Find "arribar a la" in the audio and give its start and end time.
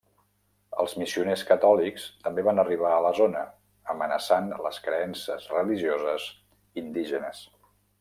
2.65-3.13